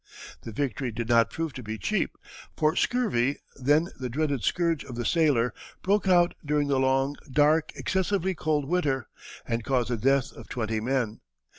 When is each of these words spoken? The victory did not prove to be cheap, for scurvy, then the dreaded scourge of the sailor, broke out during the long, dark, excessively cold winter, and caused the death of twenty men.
The 0.41 0.51
victory 0.51 0.91
did 0.91 1.07
not 1.09 1.29
prove 1.29 1.53
to 1.53 1.61
be 1.61 1.77
cheap, 1.77 2.17
for 2.57 2.75
scurvy, 2.75 3.37
then 3.57 3.89
the 3.99 4.09
dreaded 4.09 4.43
scourge 4.43 4.83
of 4.83 4.95
the 4.95 5.05
sailor, 5.05 5.53
broke 5.83 6.07
out 6.07 6.33
during 6.43 6.69
the 6.69 6.79
long, 6.79 7.17
dark, 7.31 7.71
excessively 7.75 8.33
cold 8.33 8.65
winter, 8.65 9.09
and 9.47 9.63
caused 9.63 9.91
the 9.91 9.97
death 9.97 10.31
of 10.31 10.49
twenty 10.49 10.79
men. 10.79 11.19